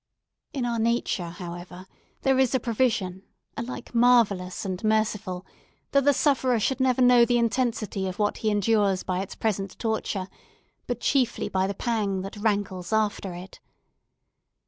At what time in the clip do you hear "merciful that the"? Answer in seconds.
4.83-6.11